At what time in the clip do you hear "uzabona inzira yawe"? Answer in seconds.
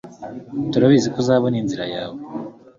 1.23-2.19